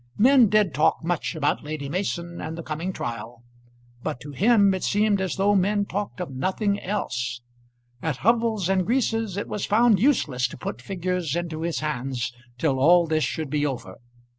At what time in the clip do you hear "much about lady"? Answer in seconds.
1.03-1.87